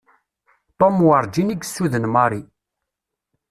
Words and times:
Tom 0.77 0.95
werǧin 1.05 1.53
i 1.53 1.55
yessuden 1.57 2.05
Mary. 2.13 2.41